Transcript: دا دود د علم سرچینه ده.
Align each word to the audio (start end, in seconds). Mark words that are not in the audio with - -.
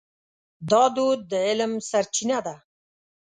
دا 0.69 0.83
دود 0.95 1.19
د 1.31 1.33
علم 1.47 1.71
سرچینه 1.89 2.39
ده. 2.45 2.55